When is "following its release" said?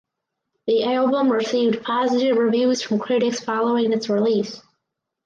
3.39-4.59